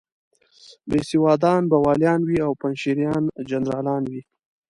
[0.89, 4.21] بېسوادان به والیان وي او پنجشیریان جنرالان وي.